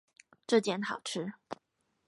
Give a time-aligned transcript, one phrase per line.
[0.47, 1.33] 這間好吃